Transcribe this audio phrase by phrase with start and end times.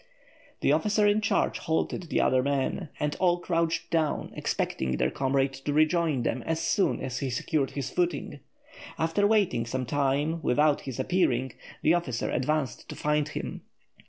[0.61, 5.53] The officer in charge halted the other men, and all crouched down, expecting their comrade
[5.53, 8.39] to rejoin them as soon as he secured his footing.
[8.97, 11.53] After waiting some time without his appearing,
[11.83, 13.61] the officer advanced to find him.